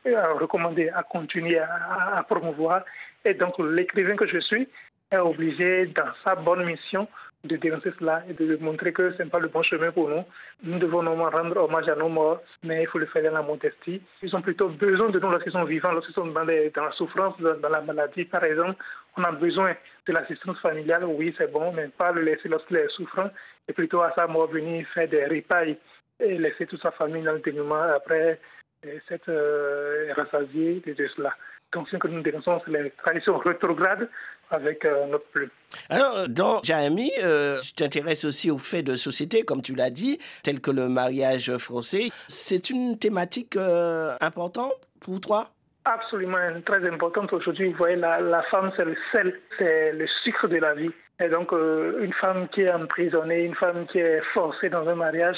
euh, 0.08 0.34
recommandé 0.34 0.90
à 0.90 1.04
continuer 1.04 1.60
à, 1.60 2.24
promouvoir. 2.28 2.84
Et 3.26 3.34
donc 3.34 3.60
l'écrivain 3.60 4.16
que 4.16 4.28
je 4.28 4.40
suis 4.40 4.68
est 5.12 5.18
obligé, 5.18 5.88
dans 5.88 6.12
sa 6.24 6.36
bonne 6.36 6.66
mission, 6.66 7.08
de 7.46 7.56
dénoncer 7.56 7.92
cela 7.98 8.24
et 8.30 8.34
de 8.34 8.58
montrer 8.58 8.92
que 8.92 9.12
ce 9.14 9.24
n'est 9.24 9.30
pas 9.30 9.40
le 9.40 9.48
bon 9.48 9.64
chemin 9.64 9.92
pour 9.92 10.10
nous. 10.10 10.24
Nous 10.64 10.78
devons 10.78 11.02
normalement 11.02 11.38
rendre 11.38 11.64
hommage 11.64 11.88
à 11.88 11.96
nos 11.96 12.10
morts, 12.10 12.42
mais 12.64 12.84
il 12.84 12.88
faut 12.88 13.00
le 13.00 13.06
faire 13.06 13.24
dans 13.24 13.32
la 13.32 13.42
modestie. 13.42 14.02
Ils 14.22 14.36
ont 14.36 14.42
plutôt 14.42 14.68
besoin 14.68 15.10
de 15.10 15.20
nous 15.20 15.30
lorsqu'ils 15.30 15.54
sont 15.54 15.64
vivants, 15.64 15.94
lorsqu'ils 15.94 16.14
sont 16.14 16.28
dans, 16.28 16.44
la 16.44 16.92
souffrance, 16.92 17.40
dans, 17.40 17.70
la 17.70 17.82
maladie. 17.82 18.26
Par 18.26 18.44
exemple, 18.44 18.76
on 19.16 19.24
a 19.24 19.32
besoin 19.32 19.74
de 20.06 20.14
l'assistance 20.14 20.60
familiale, 20.60 21.06
oui, 21.06 21.34
c'est 21.38 21.52
bon, 21.52 21.72
mais 21.72 21.88
pas 21.88 22.12
le 22.12 22.22
laisser 22.22 22.50
lorsqu'il 22.50 22.78
est 22.78 22.90
souffrant, 22.90 23.30
et 23.68 23.74
plutôt 23.74 24.02
à 24.02 24.12
sa 24.14 24.28
mort 24.28 24.48
venir 24.48 24.86
faire 24.90 25.08
des 25.08 25.26
ripailles 25.26 25.78
et 26.20 26.38
laisser 26.38 26.66
toute 26.66 26.82
sa 26.82 26.92
famille 26.92 27.24
dans 27.24 27.34
le 27.34 27.40
dénuement 27.40 27.82
après 27.82 28.40
cette 29.08 29.30
euh, 29.30 30.12
rassasié 30.16 30.82
de 30.86 31.08
cela. 31.08 31.34
Donc, 31.74 31.88
ce 31.90 31.98
que 31.98 32.08
nous 32.08 32.22
dénonçons, 32.22 32.62
c'est 32.66 32.72
les 32.72 32.92
traditions 32.92 33.38
rétrogrades 33.38 34.10
avec 34.52 34.84
euh, 34.86 35.06
notre 35.08 35.26
plume. 35.26 35.50
Alors, 35.90 36.28
dans 36.28 36.62
Jérémy, 36.64 37.12
euh, 37.22 37.60
tu 37.62 37.74
t'intéresses 37.74 38.26
aussi 38.26 38.50
aux 38.50 38.58
faits 38.58 38.86
de 38.86 38.96
société, 38.96 39.44
comme 39.44 39.62
tu 39.62 39.76
l'as 39.76 39.92
dit, 39.92 40.18
tels 40.44 40.62
que 40.62 40.72
le 40.72 40.90
mariage 40.90 41.56
français. 41.58 42.10
C'est 42.28 42.72
une 42.72 42.98
thématique 42.98 43.56
euh, 43.56 44.16
importante 44.22 44.74
pour 45.00 45.22
toi 45.22 45.50
Absolument, 45.86 46.38
très 46.66 46.88
importante. 46.90 47.34
Aujourd'hui, 47.34 47.70
vous 47.70 47.78
voyez, 47.78 47.96
la, 47.96 48.20
la 48.20 48.42
femme, 48.44 48.72
c'est 48.76 48.86
le 48.86 48.96
sel, 49.12 49.40
c'est 49.58 49.92
le 49.94 50.08
sucre 50.24 50.48
de 50.48 50.58
la 50.58 50.74
vie. 50.74 50.92
Et 51.22 51.28
donc, 51.28 51.52
euh, 51.52 52.00
une 52.02 52.14
femme 52.14 52.48
qui 52.48 52.62
est 52.62 52.72
emprisonnée, 52.72 53.44
une 53.44 53.56
femme 53.56 53.86
qui 53.88 54.00
est 54.00 54.22
forcée 54.34 54.70
dans 54.70 54.88
un 54.88 54.96
mariage 54.96 55.38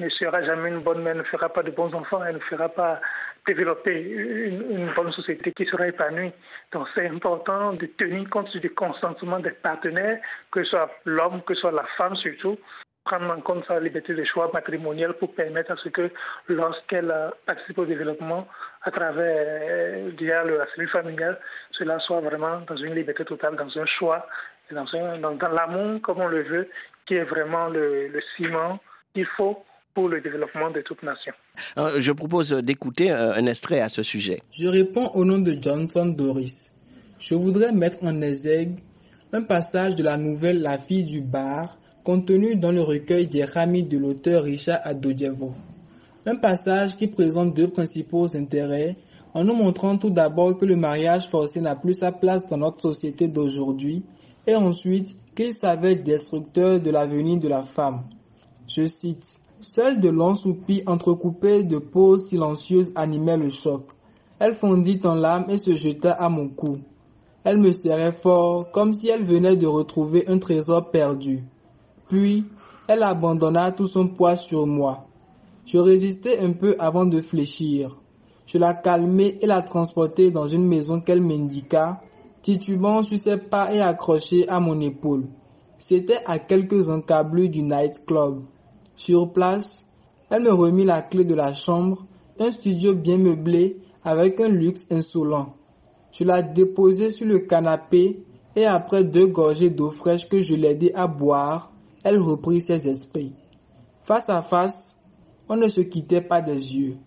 ne 0.00 0.08
sera 0.08 0.42
jamais 0.42 0.70
une 0.70 0.80
bonne 0.80 1.02
mère, 1.02 1.14
ne 1.14 1.22
fera 1.22 1.48
pas 1.48 1.62
de 1.62 1.70
bons 1.70 1.94
enfants, 1.94 2.24
elle 2.24 2.34
ne 2.34 2.40
fera 2.40 2.68
pas 2.68 3.00
développer 3.46 4.00
une, 4.00 4.92
bonne 4.94 5.12
société 5.12 5.52
qui 5.52 5.66
sera 5.66 5.88
épanouie. 5.88 6.32
Donc, 6.72 6.88
c'est 6.94 7.08
important 7.08 7.72
de 7.72 7.86
tenir 7.86 8.28
compte 8.28 8.56
du 8.56 8.70
consentement 8.70 9.38
des 9.38 9.50
partenaires, 9.50 10.20
que 10.50 10.62
ce 10.64 10.70
soit 10.70 10.90
l'homme, 11.04 11.42
que 11.42 11.54
ce 11.54 11.62
soit 11.62 11.72
la 11.72 11.84
femme 11.96 12.14
surtout, 12.16 12.58
prendre 13.04 13.32
en 13.32 13.40
compte 13.40 13.64
sa 13.66 13.80
liberté 13.80 14.14
de 14.14 14.24
choix 14.24 14.50
matrimonial 14.52 15.14
pour 15.14 15.34
permettre 15.34 15.72
à 15.72 15.76
ce 15.76 15.88
que 15.88 16.10
lorsqu'elle 16.48 17.12
participe 17.46 17.78
au 17.78 17.86
développement 17.86 18.46
à 18.82 18.90
travers 18.90 19.16
euh, 19.18 20.56
la 20.58 20.66
cellule 20.74 20.88
familiale, 20.90 21.40
cela 21.70 21.98
soit 21.98 22.20
vraiment 22.20 22.60
dans 22.60 22.76
une 22.76 22.94
liberté 22.94 23.24
totale, 23.24 23.56
dans 23.56 23.78
un 23.78 23.86
choix 23.86 24.26
dans, 24.72 24.84
dans, 25.34 25.48
l'amour 25.48 26.00
comme 26.02 26.20
on 26.20 26.28
le 26.28 26.42
veut, 26.42 26.68
qui 27.06 27.14
est 27.14 27.24
vraiment 27.24 27.68
le, 27.68 28.20
ciment 28.36 28.78
qu'il 29.14 29.26
faut 29.26 29.64
pour 29.94 30.08
le 30.08 30.20
développement 30.20 30.70
de 30.70 30.80
toute 30.80 31.02
nation. 31.02 31.32
je 31.76 32.12
propose 32.12 32.50
d'écouter 32.52 33.10
euh, 33.10 33.34
un 33.34 33.46
extrait 33.46 33.80
à 33.80 33.88
ce 33.88 34.02
sujet. 34.02 34.40
Je 34.52 34.68
réponds 34.68 35.10
au 35.14 35.24
nom 35.24 35.38
de 35.38 35.56
Johnson 35.60 36.06
Doris. 36.06 36.80
Je 37.18 37.34
voudrais 37.34 37.72
mettre 37.72 37.98
en 38.02 38.20
exergue 38.22 38.78
un 39.32 39.42
passage 39.42 39.94
de 39.96 40.02
la 40.02 40.16
nouvelle 40.16 40.62
La 40.62 40.78
fille 40.78 41.04
du 41.04 41.20
bar 41.20 41.78
contenu 42.02 42.56
dans 42.56 42.72
le 42.72 42.82
recueil 42.82 43.26
des 43.26 43.44
ramis 43.44 43.82
de 43.82 43.98
l'auteur 43.98 44.44
Richard 44.44 44.80
Adodjevo. 44.84 45.52
Un 46.26 46.36
passage 46.36 46.96
qui 46.96 47.06
présente 47.06 47.54
deux 47.54 47.68
principaux 47.68 48.36
intérêts 48.36 48.96
en 49.34 49.44
nous 49.44 49.54
montrant 49.54 49.96
tout 49.96 50.10
d'abord 50.10 50.56
que 50.56 50.64
le 50.64 50.76
mariage 50.76 51.28
forcé 51.28 51.60
n'a 51.60 51.76
plus 51.76 51.94
sa 51.94 52.12
place 52.12 52.46
dans 52.48 52.56
notre 52.56 52.80
société 52.80 53.28
d'aujourd'hui 53.28 54.02
et 54.46 54.54
ensuite 54.54 55.14
qu'il 55.36 55.54
savait 55.54 55.96
destructeur 55.96 56.80
de 56.80 56.90
l'avenir 56.90 57.38
de 57.38 57.48
la 57.48 57.62
femme. 57.62 58.02
Je 58.66 58.86
cite 58.86 59.24
Seuls 59.62 60.00
de 60.00 60.08
longs 60.08 60.36
soupirs 60.36 60.84
entrecoupés 60.86 61.64
de 61.64 61.76
pauses 61.76 62.28
silencieuses 62.28 62.92
animaient 62.94 63.36
le 63.36 63.50
choc. 63.50 63.82
Elle 64.38 64.54
fondit 64.54 64.98
en 65.04 65.14
larmes 65.14 65.50
et 65.50 65.58
se 65.58 65.76
jeta 65.76 66.12
à 66.12 66.30
mon 66.30 66.48
cou. 66.48 66.78
Elle 67.44 67.58
me 67.58 67.70
serrait 67.70 68.12
fort, 68.12 68.70
comme 68.70 68.94
si 68.94 69.10
elle 69.10 69.22
venait 69.22 69.56
de 69.56 69.66
retrouver 69.66 70.26
un 70.28 70.38
trésor 70.38 70.90
perdu. 70.90 71.44
Puis, 72.08 72.44
elle 72.88 73.02
abandonna 73.02 73.70
tout 73.72 73.86
son 73.86 74.08
poids 74.08 74.36
sur 74.36 74.66
moi. 74.66 75.06
Je 75.66 75.76
résistai 75.76 76.38
un 76.38 76.52
peu 76.52 76.74
avant 76.78 77.04
de 77.04 77.20
fléchir. 77.20 77.98
Je 78.46 78.56
la 78.56 78.72
calmai 78.72 79.38
et 79.42 79.46
la 79.46 79.60
transportai 79.60 80.30
dans 80.30 80.46
une 80.46 80.66
maison 80.66 81.02
qu'elle 81.02 81.20
m'indiqua, 81.20 82.00
titubant 82.40 83.02
sur 83.02 83.18
ses 83.18 83.36
pas 83.36 83.74
et 83.74 83.80
accroché 83.80 84.48
à 84.48 84.58
mon 84.58 84.80
épaule. 84.80 85.26
C'était 85.76 86.20
à 86.24 86.38
quelques 86.38 86.88
encablures 86.88 87.50
du 87.50 87.60
night 87.62 88.06
club. 88.06 88.40
Sur 89.00 89.32
place, 89.32 89.96
elle 90.28 90.42
me 90.42 90.52
remit 90.52 90.84
la 90.84 91.00
clé 91.00 91.24
de 91.24 91.34
la 91.34 91.54
chambre, 91.54 92.04
un 92.38 92.50
studio 92.50 92.94
bien 92.94 93.16
meublé 93.16 93.78
avec 94.04 94.38
un 94.40 94.50
luxe 94.50 94.92
insolent. 94.92 95.54
Je 96.12 96.24
la 96.24 96.42
déposai 96.42 97.08
sur 97.08 97.26
le 97.26 97.38
canapé 97.38 98.22
et 98.54 98.66
après 98.66 99.02
deux 99.02 99.26
gorgées 99.26 99.70
d'eau 99.70 99.88
fraîche 99.88 100.28
que 100.28 100.42
je 100.42 100.54
l'aidai 100.54 100.92
à 100.92 101.06
boire, 101.06 101.72
elle 102.04 102.20
reprit 102.20 102.60
ses 102.60 102.90
esprits. 102.90 103.32
Face 104.02 104.28
à 104.28 104.42
face, 104.42 105.02
on 105.48 105.56
ne 105.56 105.68
se 105.68 105.80
quittait 105.80 106.20
pas 106.20 106.42
des 106.42 106.76
yeux. 106.76 106.98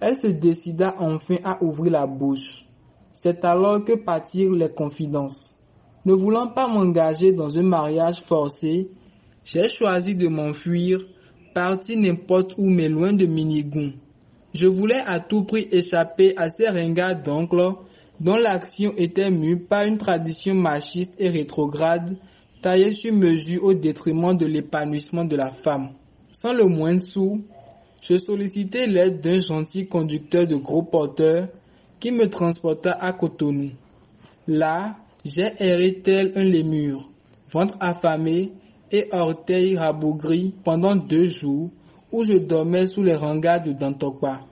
Elle 0.00 0.16
se 0.16 0.28
décida 0.28 0.94
enfin 0.98 1.36
à 1.44 1.62
ouvrir 1.62 1.92
la 1.92 2.06
bouche. 2.06 2.64
C'est 3.12 3.44
alors 3.44 3.84
que 3.84 3.92
partirent 4.02 4.52
les 4.52 4.72
confidences. 4.72 5.60
Ne 6.06 6.14
voulant 6.14 6.48
pas 6.48 6.68
m'engager 6.68 7.32
dans 7.32 7.58
un 7.58 7.64
mariage 7.64 8.22
forcé, 8.22 8.90
j'ai 9.44 9.68
choisi 9.68 10.14
de 10.14 10.28
m'enfuir, 10.28 11.04
partir 11.54 11.98
n'importe 11.98 12.54
où 12.58 12.68
mais 12.68 12.88
loin 12.88 13.12
de 13.12 13.26
Minigoun. 13.26 13.94
Je 14.52 14.66
voulais 14.66 15.02
à 15.06 15.20
tout 15.20 15.44
prix 15.44 15.66
échapper 15.70 16.34
à 16.36 16.48
ces 16.48 16.68
ringards 16.68 17.22
d'oncles 17.22 17.74
dont 18.20 18.36
l'action 18.36 18.92
était 18.96 19.30
mue 19.30 19.58
par 19.60 19.84
une 19.84 19.98
tradition 19.98 20.54
machiste 20.54 21.14
et 21.18 21.28
rétrograde 21.28 22.16
taillée 22.62 22.92
sur 22.92 23.12
mesure 23.12 23.64
au 23.64 23.74
détriment 23.74 24.36
de 24.36 24.46
l'épanouissement 24.46 25.24
de 25.24 25.36
la 25.36 25.50
femme. 25.50 25.92
Sans 26.32 26.52
le 26.52 26.66
moindre 26.66 27.00
sou, 27.00 27.44
je 28.00 28.16
sollicitais 28.16 28.86
l'aide 28.86 29.20
d'un 29.20 29.38
gentil 29.38 29.86
conducteur 29.86 30.46
de 30.46 30.56
gros 30.56 30.82
porteurs 30.82 31.48
qui 32.00 32.10
me 32.10 32.28
transporta 32.28 32.92
à 32.92 33.12
Cotonou. 33.12 33.70
Là, 34.46 34.96
j'ai 35.24 35.52
erré 35.58 36.00
tel 36.02 36.32
un 36.36 36.44
lémur, 36.44 37.10
ventre 37.50 37.76
affamé 37.80 38.52
et 38.94 39.08
orteils 39.10 39.76
rabougris 39.76 40.54
pendant 40.62 40.94
deux 40.94 41.28
jours 41.28 41.68
où 42.12 42.22
je 42.22 42.34
dormais 42.34 42.86
sous 42.86 43.02
les 43.02 43.16
rangas 43.16 43.58
de 43.58 43.72
Dantokpa. 43.72 44.42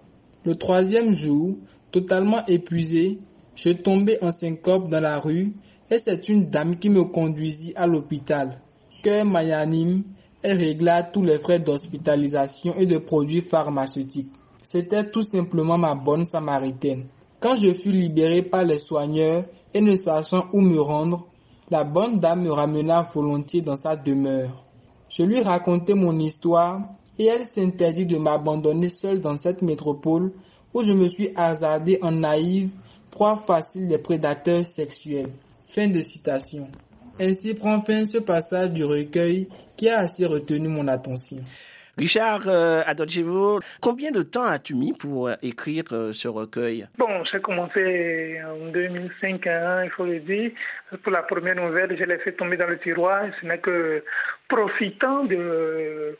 Le 0.45 0.57
troisième 0.57 1.13
jour, 1.13 1.59
totalement 1.93 2.45
épuisé, 2.47 3.21
je 3.55 3.69
tombais 3.71 4.19
en 4.21 4.33
syncope 4.33 4.89
dans 4.89 4.99
la 4.99 5.21
rue 5.21 5.53
et 5.89 5.99
c'est 5.99 6.29
une 6.29 6.51
dame 6.51 6.77
qui 6.77 6.91
me 6.91 7.05
conduisit 7.05 7.73
à 7.77 7.87
l'hôpital. 7.87 8.61
Cœur 9.05 9.25
mayanime, 9.25 10.03
elle 10.43 10.59
régla 10.59 11.05
tous 11.05 11.23
les 11.23 11.39
frais 11.39 11.61
d'hospitalisation 11.61 12.75
et 12.77 12.87
de 12.87 12.99
produits 12.99 13.43
pharmaceutiques. 13.43 14.33
C'était 14.61 15.09
tout 15.09 15.23
simplement 15.23 15.79
ma 15.79 15.95
bonne 15.95 16.25
samaritaine. 16.25 17.07
Quand 17.39 17.55
je 17.55 17.73
fus 17.73 17.93
libéré 17.93 18.43
par 18.43 18.65
les 18.65 18.79
soigneurs 18.79 19.45
et 19.73 19.81
ne 19.81 19.95
sachant 19.95 20.47
où 20.53 20.61
me 20.61 20.81
rendre, 20.81 21.29
la 21.71 21.85
bonne 21.85 22.21
dame 22.21 22.43
me 22.43 22.51
ramena 22.53 23.03
volontiers 23.03 23.63
dans 23.63 23.77
sa 23.77 23.97
demeure. 23.97 24.65
Je 25.09 25.23
lui 25.23 25.41
racontai 25.41 25.95
mon 25.95 26.19
histoire 26.19 26.81
et 27.19 27.27
elle 27.27 27.45
s'interdit 27.45 28.07
de 28.07 28.17
m'abandonner 28.19 28.89
seule 28.89 29.21
dans 29.21 29.37
cette 29.37 29.63
métropole 29.63 30.33
où 30.75 30.83
je 30.83 30.93
me 30.93 31.09
suis 31.09 31.31
hasardé 31.37 31.99
en 32.03 32.13
naïve, 32.13 32.71
proie 33.11 33.37
facile 33.37 33.89
des 33.89 33.99
prédateurs 33.99 34.65
sexuels. 34.65 35.33
Fin 35.67 35.89
de 35.89 36.01
citation. 36.01 36.69
Ainsi 37.21 37.55
prend 37.55 37.81
fin 37.81 38.05
ce 38.05 38.19
passage 38.19 38.73
du 38.73 38.85
recueil 38.85 39.49
qui 39.77 39.89
a 39.89 40.01
assez 40.01 40.27
retenu 40.27 40.69
mon 40.69 40.89
attention. 40.89 41.39
Richard 41.99 42.45
euh, 42.47 42.83
combien 43.83 44.13
de 44.13 44.23
temps 44.23 44.47
as-tu 44.47 44.75
mis 44.75 44.95
pour 44.95 45.29
euh, 45.29 45.35
écrire 45.43 45.85
euh, 45.93 46.15
ce 46.15 46.27
recueil? 46.27 46.89
Bon, 46.97 47.23
j'ai 47.25 47.41
commencé 47.41 48.41
en 48.43 48.71
2005, 48.71 49.47
hein, 49.47 49.85
il 49.85 49.91
faut 49.91 50.07
le 50.07 50.21
dire. 50.21 50.53
Pour 51.03 51.13
la 51.13 51.23
première 51.23 51.57
nouvelle, 51.57 51.95
je 51.99 52.05
l'ai 52.05 52.19
tomber 52.33 52.57
dans 52.57 52.67
le 52.67 52.79
tiroir. 52.79 53.25
Ce 53.39 53.47
n'est 53.47 53.59
que 53.59 54.03
profitant 54.49 55.25
de, 55.25 56.17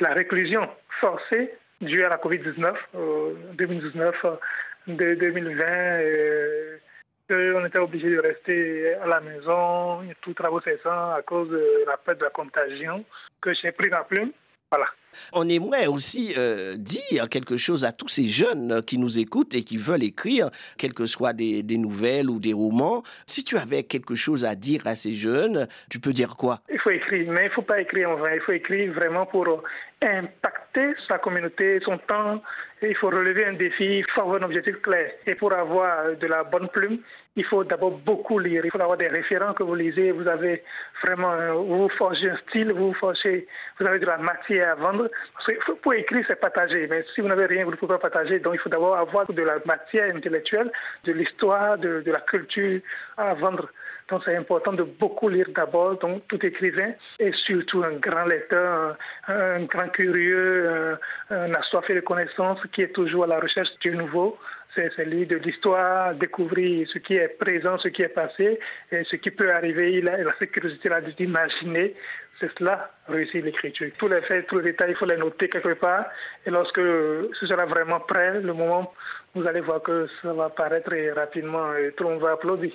la 0.00 0.12
réclusion 0.12 0.68
forcée 1.00 1.54
due 1.80 2.04
à 2.04 2.10
la 2.10 2.18
COVID-19, 2.18 2.74
2019, 3.54 4.26
de 4.88 5.14
2020. 5.14 5.64
on 7.30 7.64
était 7.64 7.78
obligé 7.78 8.10
de 8.10 8.18
rester 8.18 8.94
à 8.96 9.06
la 9.06 9.20
maison, 9.20 10.02
tout 10.20 10.34
travaux 10.34 10.60
cessant 10.60 11.14
à 11.14 11.22
cause 11.22 11.48
de 11.48 11.84
la 11.86 11.96
perte 11.96 12.18
de 12.18 12.24
la 12.24 12.30
contagion, 12.30 13.02
que 13.40 13.54
j'ai 13.54 13.72
pris 13.72 13.88
la 13.88 14.04
plume. 14.04 14.32
Voilà. 14.70 14.86
On 15.32 15.48
aimerait 15.48 15.86
aussi 15.86 16.34
euh, 16.36 16.76
dire 16.76 17.28
quelque 17.28 17.56
chose 17.56 17.84
à 17.84 17.92
tous 17.92 18.08
ces 18.08 18.24
jeunes 18.24 18.82
qui 18.86 18.98
nous 18.98 19.18
écoutent 19.18 19.54
et 19.54 19.62
qui 19.62 19.76
veulent 19.76 20.02
écrire, 20.04 20.50
quelles 20.78 20.94
que 20.94 21.06
soient 21.06 21.32
des, 21.32 21.62
nouvelles 21.76 22.30
ou 22.30 22.38
des 22.38 22.52
romans. 22.52 23.02
Si 23.26 23.44
tu 23.44 23.56
avais 23.56 23.82
quelque 23.82 24.14
chose 24.14 24.44
à 24.44 24.54
dire 24.54 24.86
à 24.86 24.94
ces 24.94 25.12
jeunes, 25.12 25.66
tu 25.90 25.98
peux 25.98 26.12
dire 26.12 26.36
quoi? 26.36 26.60
Il 26.72 26.78
faut 26.78 26.90
écrire, 26.90 27.30
mais 27.30 27.42
il 27.42 27.48
ne 27.48 27.50
faut 27.50 27.62
pas 27.62 27.80
écrire 27.80 28.10
en 28.10 28.16
vain. 28.16 28.34
Il 28.34 28.40
faut 28.40 28.52
écrire 28.52 28.92
vraiment 28.92 29.26
pour 29.26 29.62
impacter 30.02 30.94
sa 31.08 31.18
communauté, 31.18 31.80
son 31.80 31.98
temps. 31.98 32.42
Il 32.82 32.94
faut 32.96 33.08
relever 33.08 33.46
un 33.46 33.54
défi, 33.54 33.98
il 33.98 34.10
faut 34.10 34.20
avoir 34.20 34.42
un 34.42 34.44
objectif 34.44 34.80
clair. 34.82 35.10
Et 35.26 35.34
pour 35.34 35.52
avoir 35.52 36.16
de 36.16 36.26
la 36.26 36.44
bonne 36.44 36.68
plume, 36.68 36.98
il 37.36 37.44
faut 37.44 37.64
d'abord 37.64 37.92
beaucoup 37.92 38.38
lire. 38.38 38.62
Il 38.64 38.70
faut 38.70 38.80
avoir 38.80 38.98
des 38.98 39.08
référents 39.08 39.54
que 39.54 39.62
vous 39.62 39.74
lisez. 39.74 40.12
Vous 40.12 40.28
avez 40.28 40.62
vraiment, 41.02 41.62
vous 41.62 41.88
forgez 41.88 42.30
un 42.30 42.36
style, 42.48 42.72
vous 42.72 42.92
forgez, 42.92 43.46
vous 43.78 43.86
avez 43.86 43.98
de 43.98 44.06
la 44.06 44.18
matière 44.18 44.72
à 44.72 44.74
vendre. 44.74 45.03
Parce 45.34 45.46
que 45.46 45.72
pour 45.72 45.94
écrire, 45.94 46.24
c'est 46.26 46.40
partager. 46.40 46.86
Mais 46.88 47.04
si 47.14 47.20
vous 47.20 47.28
n'avez 47.28 47.46
rien, 47.46 47.64
vous 47.64 47.70
ne 47.70 47.76
pouvez 47.76 47.94
pas 47.94 48.10
partager. 48.10 48.38
Donc 48.38 48.54
il 48.54 48.60
faut 48.60 48.68
d'abord 48.68 48.96
avoir 48.96 49.30
de 49.30 49.42
la 49.42 49.56
matière 49.64 50.14
intellectuelle, 50.14 50.70
de 51.04 51.12
l'histoire, 51.12 51.78
de, 51.78 52.02
la 52.06 52.20
culture 52.20 52.80
à 53.16 53.34
vendre. 53.34 53.68
Donc 54.08 54.22
c'est 54.24 54.36
important 54.36 54.72
de 54.72 54.82
beaucoup 54.82 55.30
lire 55.30 55.48
d'abord, 55.54 55.98
donc 55.98 56.26
tout 56.28 56.44
écrivain, 56.44 56.92
et 57.18 57.32
surtout 57.32 57.82
un 57.82 57.92
grand 57.92 58.26
lecteur, 58.26 58.96
un, 59.28 59.34
un 59.34 59.62
grand 59.62 59.88
curieux, 59.88 60.98
un, 61.30 61.34
un 61.34 61.54
assoiffé 61.54 61.94
de 61.94 62.00
connaissances 62.00 62.60
qui 62.70 62.82
est 62.82 62.92
toujours 62.92 63.24
à 63.24 63.28
la 63.28 63.40
recherche 63.40 63.70
du 63.80 63.96
nouveau. 63.96 64.38
C'est 64.74 65.04
lire 65.04 65.28
de 65.28 65.36
l'histoire, 65.36 66.14
découvrir 66.14 66.88
ce 66.88 66.98
qui 66.98 67.14
est 67.14 67.28
présent, 67.28 67.78
ce 67.78 67.88
qui 67.88 68.02
est 68.02 68.08
passé, 68.08 68.58
et 68.90 69.04
ce 69.04 69.16
qui 69.16 69.30
peut 69.30 69.52
arriver. 69.52 69.92
Il 69.98 70.08
a, 70.08 70.20
il 70.20 70.26
a 70.26 70.32
curiosité-là 70.32 71.00
d'imaginer. 71.00 71.94
C'est 72.40 72.50
cela, 72.58 72.90
réussir 73.08 73.44
l'écriture. 73.44 73.90
Tous 73.96 74.08
les 74.08 74.20
faits, 74.22 74.48
tous 74.48 74.58
les 74.58 74.72
détails, 74.72 74.90
il 74.90 74.96
faut 74.96 75.06
les 75.06 75.16
noter 75.16 75.48
quelque 75.48 75.74
part. 75.74 76.06
Et 76.44 76.50
lorsque 76.50 76.80
ce 76.80 77.46
sera 77.46 77.64
vraiment 77.66 78.00
prêt, 78.00 78.40
le 78.40 78.52
moment, 78.52 78.92
vous 79.34 79.46
allez 79.46 79.60
voir 79.60 79.80
que 79.82 80.08
ça 80.20 80.32
va 80.32 80.50
paraître 80.50 80.92
rapidement 81.14 81.74
et 81.76 81.92
tout 81.92 82.04
le 82.04 82.10
monde 82.10 82.22
va 82.22 82.32
applaudir. 82.32 82.72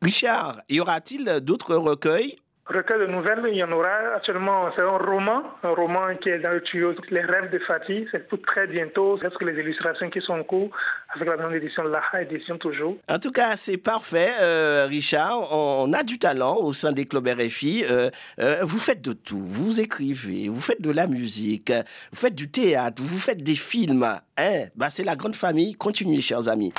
Richard, 0.00 0.62
y 0.70 0.80
aura-t-il 0.80 1.40
d'autres 1.40 1.76
recueils 1.76 2.38
Recueil 2.66 3.00
de 3.00 3.06
nouvelles, 3.06 3.42
il 3.48 3.56
y 3.56 3.64
en 3.64 3.72
aura 3.72 4.14
actuellement. 4.14 4.70
C'est 4.76 4.82
un 4.82 4.96
roman, 4.96 5.42
un 5.64 5.70
roman 5.70 6.14
qui 6.20 6.28
est 6.28 6.38
dans 6.38 6.52
le 6.52 6.62
tuyau. 6.62 6.94
Les 7.10 7.20
rêves 7.20 7.50
de 7.50 7.58
Fatih, 7.58 8.06
c'est 8.12 8.28
pour 8.28 8.40
très 8.42 8.68
bientôt. 8.68 9.18
Est-ce 9.18 9.36
que 9.36 9.44
les 9.44 9.60
illustrations 9.60 10.08
qui 10.10 10.20
sont 10.20 10.34
en 10.34 10.44
cours 10.44 10.70
avec 11.14 11.28
la 11.28 11.36
grande 11.36 11.54
édition, 11.54 11.82
l'AHA 11.82 12.22
édition 12.22 12.58
toujours. 12.58 12.96
En 13.08 13.18
tout 13.18 13.32
cas, 13.32 13.56
c'est 13.56 13.76
parfait, 13.76 14.32
euh, 14.40 14.86
Richard. 14.88 15.52
On 15.52 15.92
a 15.92 16.04
du 16.04 16.20
talent 16.20 16.56
au 16.56 16.72
sein 16.72 16.92
des 16.92 17.04
clubs 17.04 17.26
RFI. 17.26 17.84
Euh, 17.90 18.10
euh, 18.38 18.60
vous 18.62 18.78
faites 18.78 19.02
de 19.02 19.12
tout. 19.12 19.42
Vous 19.44 19.80
écrivez, 19.80 20.48
vous 20.48 20.60
faites 20.60 20.80
de 20.80 20.90
la 20.90 21.08
musique, 21.08 21.72
vous 22.12 22.18
faites 22.18 22.34
du 22.34 22.48
théâtre, 22.48 23.02
vous 23.02 23.18
faites 23.18 23.42
des 23.42 23.56
films. 23.56 24.20
Hein? 24.38 24.64
Bah, 24.76 24.88
c'est 24.88 25.04
la 25.04 25.16
grande 25.16 25.36
famille. 25.36 25.74
Continuez, 25.74 26.20
chers 26.20 26.48
amis. 26.48 26.72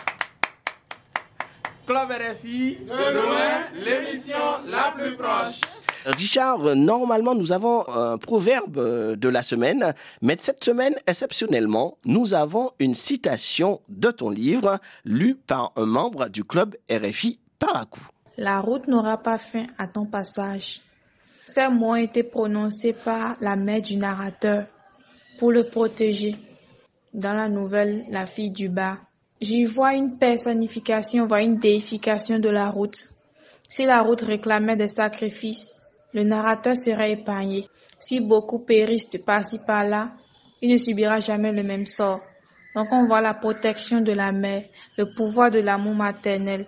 Club 1.85 2.09
RFI, 2.09 2.77
de 2.85 3.13
loin, 3.13 3.67
l'émission 3.75 4.63
la 4.65 4.93
plus 4.95 5.17
proche. 5.17 5.72
Richard, 6.05 6.75
normalement, 6.75 7.35
nous 7.35 7.51
avons 7.51 7.87
un 7.87 8.17
proverbe 8.17 9.15
de 9.15 9.29
la 9.29 9.41
semaine, 9.41 9.93
mais 10.21 10.37
cette 10.39 10.63
semaine, 10.63 10.95
exceptionnellement, 11.07 11.97
nous 12.05 12.33
avons 12.33 12.71
une 12.79 12.95
citation 12.95 13.81
de 13.89 14.11
ton 14.11 14.29
livre, 14.29 14.79
lue 15.05 15.35
par 15.35 15.71
un 15.75 15.85
membre 15.85 16.29
du 16.29 16.43
club 16.43 16.75
RFI 16.89 17.39
Paracou. 17.59 18.01
La 18.37 18.59
route 18.59 18.87
n'aura 18.87 19.17
pas 19.17 19.37
fin 19.37 19.67
à 19.77 19.87
ton 19.87 20.05
passage. 20.05 20.81
Ces 21.45 21.67
mots 21.69 21.91
ont 21.91 21.95
été 21.95 22.23
prononcés 22.23 22.93
par 22.93 23.35
la 23.39 23.55
mère 23.55 23.81
du 23.81 23.97
narrateur 23.97 24.65
pour 25.37 25.51
le 25.51 25.63
protéger. 25.63 26.35
Dans 27.13 27.33
la 27.33 27.47
nouvelle 27.47 28.05
La 28.09 28.25
fille 28.25 28.49
du 28.49 28.69
bas, 28.69 28.97
j'y 29.39 29.65
vois 29.65 29.93
une 29.93 30.17
personnification, 30.17 31.27
voire 31.27 31.41
une 31.41 31.57
déification 31.57 32.39
de 32.39 32.49
la 32.49 32.69
route. 32.69 32.97
Si 33.69 33.85
la 33.85 34.01
route 34.01 34.21
réclamait 34.21 34.75
des 34.75 34.87
sacrifices, 34.87 35.82
le 36.13 36.23
narrateur 36.23 36.75
serait 36.75 37.11
épargné. 37.11 37.67
Si 37.99 38.19
beaucoup 38.19 38.59
périssent 38.59 39.17
par-ci 39.25 39.59
par-là, 39.59 40.13
il 40.61 40.71
ne 40.71 40.77
subira 40.77 41.19
jamais 41.19 41.51
le 41.51 41.63
même 41.63 41.85
sort. 41.85 42.21
Donc 42.75 42.87
on 42.91 43.05
voit 43.07 43.21
la 43.21 43.33
protection 43.33 44.01
de 44.01 44.13
la 44.13 44.31
mère, 44.31 44.63
le 44.97 45.05
pouvoir 45.15 45.51
de 45.51 45.59
l'amour 45.59 45.95
maternel. 45.95 46.67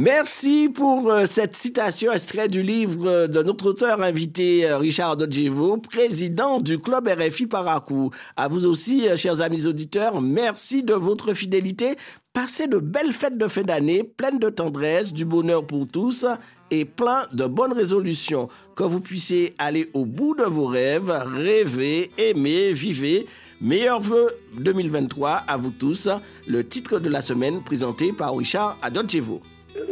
Merci 0.00 0.68
pour 0.72 1.10
euh, 1.10 1.26
cette 1.26 1.56
citation 1.56 2.12
extrait 2.12 2.46
du 2.46 2.62
livre 2.62 3.26
de 3.26 3.42
notre 3.42 3.70
auteur 3.70 4.00
invité 4.00 4.64
euh, 4.64 4.78
Richard 4.78 5.16
Dodjevo, 5.16 5.78
président 5.78 6.60
du 6.60 6.78
club 6.78 7.08
RFI 7.08 7.48
Paracou. 7.48 8.10
À 8.36 8.46
vous 8.46 8.64
aussi, 8.64 9.08
euh, 9.08 9.16
chers 9.16 9.40
amis 9.40 9.66
auditeurs, 9.66 10.22
merci 10.22 10.84
de 10.84 10.94
votre 10.94 11.34
fidélité. 11.34 11.96
Passez 12.32 12.68
de 12.68 12.78
belles 12.78 13.12
fêtes 13.12 13.36
de 13.36 13.48
fin 13.48 13.62
d'année, 13.62 14.04
pleines 14.04 14.38
de 14.38 14.50
tendresse, 14.50 15.12
du 15.12 15.24
bonheur 15.24 15.66
pour 15.66 15.88
tous 15.88 16.24
et 16.70 16.84
plein 16.84 17.26
de 17.32 17.46
bonnes 17.46 17.72
résolutions. 17.72 18.48
Que 18.76 18.84
vous 18.84 19.00
puissiez 19.00 19.56
aller 19.58 19.90
au 19.94 20.04
bout 20.04 20.36
de 20.36 20.44
vos 20.44 20.66
rêves, 20.66 21.10
rêver, 21.10 22.12
aimer, 22.18 22.72
vivre. 22.72 23.26
Meilleurs 23.60 24.00
vœux 24.00 24.30
2023 24.60 25.42
à 25.48 25.56
vous 25.56 25.72
tous. 25.76 26.08
Le 26.46 26.62
titre 26.62 27.00
de 27.00 27.08
la 27.08 27.20
semaine 27.20 27.64
présenté 27.64 28.12
par 28.12 28.36
Richard 28.36 28.78
Adodjevo. 28.80 29.42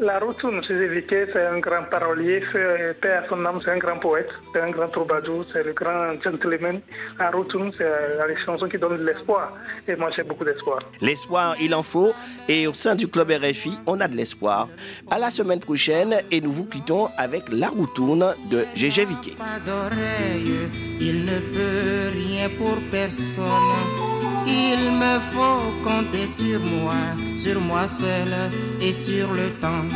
La 0.00 0.18
Rotoune, 0.18 0.62
chez 0.64 0.74
Évité, 0.74 1.26
c'est 1.32 1.46
un 1.46 1.58
grand 1.58 1.84
parolier, 1.90 2.42
c'est 2.52 2.98
père 3.00 3.24
à 3.24 3.28
son 3.28 3.44
âme, 3.44 3.60
c'est 3.62 3.70
un 3.70 3.78
grand 3.78 3.98
poète, 3.98 4.28
c'est 4.52 4.60
un 4.60 4.70
grand 4.70 4.88
troubadour, 4.88 5.44
c'est 5.52 5.62
le 5.62 5.72
grand 5.74 6.20
gentleman. 6.20 6.80
La 7.18 7.30
Rotoune, 7.30 7.72
c'est 7.76 7.84
les 8.26 8.36
chansons 8.44 8.68
qui 8.68 8.78
donnent 8.78 8.98
de 8.98 9.04
l'espoir. 9.04 9.52
Et 9.86 9.94
moi, 9.96 10.10
j'ai 10.16 10.22
beaucoup 10.22 10.44
d'espoir. 10.44 10.80
L'espoir, 11.00 11.56
il 11.60 11.74
en 11.74 11.82
faut. 11.82 12.12
Et 12.48 12.66
au 12.66 12.72
sein 12.74 12.94
du 12.94 13.08
club 13.08 13.30
RFI, 13.30 13.78
on 13.86 14.00
a 14.00 14.08
de 14.08 14.16
l'espoir. 14.16 14.68
À 15.10 15.18
la 15.18 15.30
semaine 15.30 15.60
prochaine, 15.60 16.22
et 16.30 16.40
nous 16.40 16.52
vous 16.52 16.64
quittons 16.64 17.08
avec 17.18 17.44
La 17.52 17.68
Routoune 17.68 18.24
de 18.50 18.64
Gégé 18.74 19.04
Viquet. 19.04 19.36
Pas 19.38 19.60
d'oreille, 19.64 20.70
il 21.00 21.26
ne 21.26 21.38
peut 21.38 22.16
rien 22.16 22.48
pour 22.58 22.76
personne. 22.90 24.15
Il 24.46 24.92
me 24.92 25.18
faut 25.32 25.72
compter 25.82 26.26
sur 26.26 26.60
moi, 26.60 26.94
sur 27.36 27.60
moi 27.60 27.88
seul 27.88 28.32
et 28.80 28.92
sur 28.92 29.32
le 29.32 29.50
temps. 29.60 29.86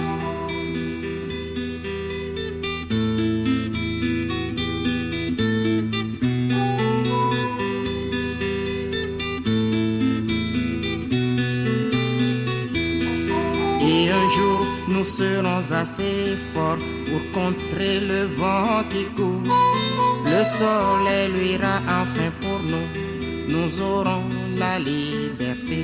Et 13.82 14.10
un 14.10 14.28
jour, 14.28 14.66
nous 14.88 15.04
serons 15.04 15.72
assez 15.72 16.36
forts 16.52 16.76
pour 17.06 17.22
contrer 17.32 18.00
le 18.00 18.24
vent 18.36 18.82
qui 18.90 19.04
court. 19.14 19.44
Le 20.24 20.44
soleil 20.44 21.28
luira 21.32 21.76
enfin 21.86 22.30
pour 22.40 22.60
nous, 22.62 22.86
nous 23.48 23.80
aurons 23.80 24.39
la 24.60 24.78
liberté. 24.78 25.80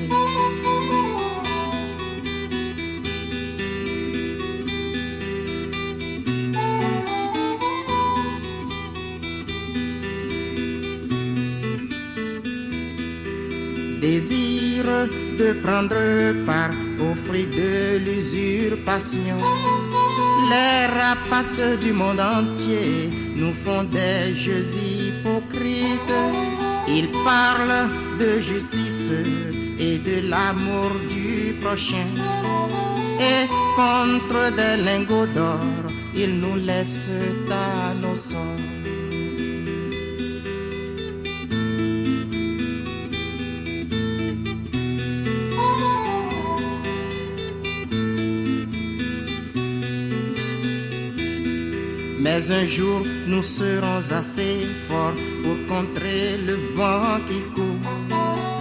Désir 14.00 14.84
de 15.40 15.48
prendre 15.64 15.96
part 16.44 16.76
aux 17.00 17.16
fruits 17.26 17.46
de 17.46 17.96
l'usurpation. 18.04 19.38
Les 20.50 20.80
rapaces 21.00 21.78
du 21.80 21.92
monde 21.92 22.20
entier 22.20 23.10
nous 23.36 23.54
font 23.64 23.84
des 23.84 24.34
jeux 24.34 24.68
hypocrites. 24.90 26.35
Ils 26.88 27.10
parlent 27.24 27.90
de 28.18 28.38
justice 28.40 29.10
et 29.78 29.98
de 29.98 30.28
l'amour 30.28 30.90
du 31.08 31.54
prochain. 31.60 32.08
Et 33.18 33.48
contre 33.76 34.54
des 34.54 34.82
lingots 34.82 35.26
d'or, 35.26 35.90
ils 36.14 36.38
nous 36.38 36.56
laissent 36.56 37.10
à 37.50 37.94
nos 37.94 38.16
sorts. 38.16 38.95
Mais 52.26 52.50
un 52.50 52.64
jour, 52.64 53.02
nous 53.28 53.40
serons 53.40 54.02
assez 54.10 54.66
forts 54.88 55.14
pour 55.44 55.58
contrer 55.68 56.36
le 56.44 56.56
vent 56.74 57.20
qui 57.28 57.40
court. 57.54 57.86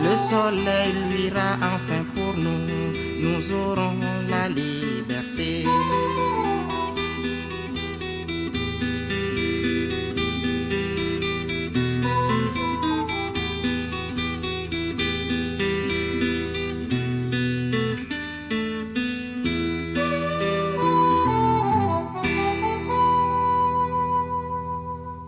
Le 0.04 0.16
soleil 0.16 0.94
luira 1.10 1.58
enfin 1.74 2.06
pour 2.14 2.38
nous, 2.38 2.62
nous 3.24 3.54
aurons 3.54 3.98
la 4.30 4.50
liberté. 4.50 5.66